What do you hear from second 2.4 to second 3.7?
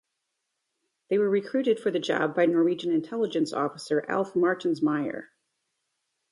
the Norwegian intelligence